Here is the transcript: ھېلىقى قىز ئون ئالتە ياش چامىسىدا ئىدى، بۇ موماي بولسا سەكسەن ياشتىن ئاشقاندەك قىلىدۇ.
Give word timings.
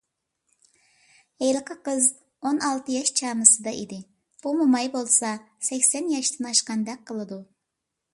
ھېلىقى 1.41 1.75
قىز 1.89 2.07
ئون 2.45 2.57
ئالتە 2.69 2.95
ياش 2.95 3.11
چامىسىدا 3.19 3.73
ئىدى، 3.81 3.99
بۇ 4.47 4.55
موماي 4.61 4.89
بولسا 4.97 5.35
سەكسەن 5.69 6.09
ياشتىن 6.15 6.49
ئاشقاندەك 6.53 7.05
قىلىدۇ. 7.11 7.39